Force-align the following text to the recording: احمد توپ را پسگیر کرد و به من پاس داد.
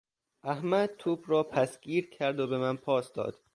احمد 0.43 0.95
توپ 0.97 1.23
را 1.29 1.43
پسگیر 1.43 2.09
کرد 2.09 2.39
و 2.39 2.47
به 2.47 2.57
من 2.57 2.77
پاس 2.77 3.13
داد. 3.13 3.39